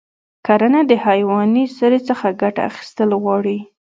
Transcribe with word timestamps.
کرنه 0.45 0.81
د 0.89 0.91
حیواني 1.05 1.65
سرې 1.77 1.99
څخه 2.09 2.27
ګټه 2.41 2.61
اخیستل 2.69 3.09
غواړي. 3.23 3.57